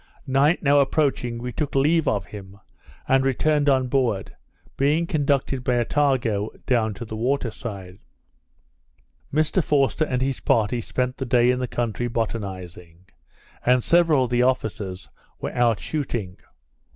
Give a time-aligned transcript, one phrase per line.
[0.25, 2.57] Night now approaching, we took leave of him,
[3.07, 4.35] and returned on board,
[4.75, 7.99] being conducted by Attago down to the water side.
[9.31, 13.05] Mr Forster and his party spent the day in the country botanizing;
[13.63, 15.07] and several of the officers
[15.39, 16.37] were out shooting.